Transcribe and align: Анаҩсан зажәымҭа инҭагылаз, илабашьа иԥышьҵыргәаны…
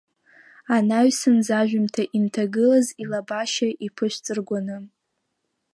Анаҩсан 0.75 1.37
зажәымҭа 1.47 2.03
инҭагылаз, 2.17 2.87
илабашьа 3.01 3.69
иԥышьҵыргәаны… 3.85 4.77